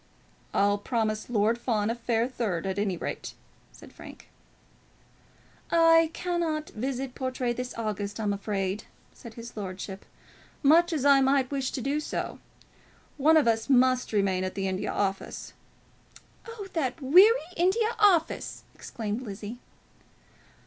[0.51, 3.35] "I'll promise Lord Fawn a fair third, at any rate,"
[3.71, 4.29] said Frank.
[5.69, 10.03] "I cannot visit Portray this August, I'm afraid," said his lordship,
[10.63, 12.39] "much as I might wish to do so.
[13.17, 15.53] One of us must remain at the India Office"
[16.49, 19.59] "Oh, that weary India Office!" exclaimed Lizzie.